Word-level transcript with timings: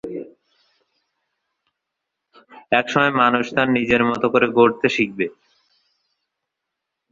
এসময় 2.71 3.11
মানুষ 3.21 3.45
তার 3.55 3.67
নিজের 3.69 4.01
জীবনকে 4.01 4.09
নিজের 4.09 4.19
মতো 4.19 4.25
করে 4.33 4.47
গড়তে 4.57 4.87
শিখে। 4.95 5.27